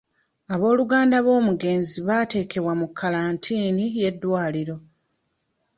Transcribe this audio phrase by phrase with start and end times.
[0.53, 4.75] Obooluganda b'omugenzi baateekebwa mu kkalantiini y'eddwaliro.